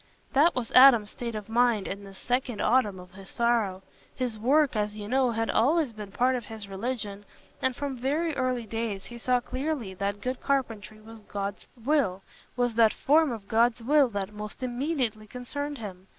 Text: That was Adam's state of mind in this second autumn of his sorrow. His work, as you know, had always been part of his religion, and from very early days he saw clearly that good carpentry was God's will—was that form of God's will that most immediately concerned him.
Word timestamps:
That 0.33 0.55
was 0.55 0.71
Adam's 0.71 1.11
state 1.11 1.35
of 1.35 1.47
mind 1.47 1.87
in 1.87 2.03
this 2.03 2.17
second 2.17 2.59
autumn 2.59 2.99
of 2.99 3.11
his 3.11 3.29
sorrow. 3.29 3.83
His 4.15 4.39
work, 4.39 4.75
as 4.75 4.97
you 4.97 5.07
know, 5.07 5.29
had 5.29 5.51
always 5.51 5.93
been 5.93 6.11
part 6.11 6.33
of 6.35 6.45
his 6.45 6.67
religion, 6.67 7.23
and 7.61 7.75
from 7.75 7.97
very 7.99 8.35
early 8.35 8.65
days 8.65 9.05
he 9.05 9.19
saw 9.19 9.39
clearly 9.39 9.93
that 9.93 10.19
good 10.19 10.41
carpentry 10.41 10.99
was 10.99 11.21
God's 11.21 11.67
will—was 11.85 12.73
that 12.73 12.93
form 12.93 13.31
of 13.31 13.47
God's 13.47 13.83
will 13.83 14.09
that 14.09 14.33
most 14.33 14.63
immediately 14.63 15.27
concerned 15.27 15.77
him. 15.77 16.07